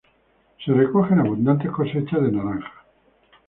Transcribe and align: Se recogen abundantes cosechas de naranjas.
Se 0.65 0.73
recogen 0.73 1.19
abundantes 1.19 1.69
cosechas 1.69 2.23
de 2.23 2.31
naranjas. 2.31 2.73